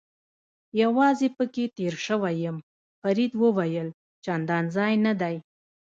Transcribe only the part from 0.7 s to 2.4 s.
یوازې پکې تېر شوی